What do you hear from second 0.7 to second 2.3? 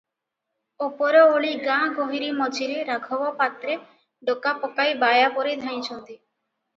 ଉପର ଓଳି ଗାଁ ଗୋହିରୀ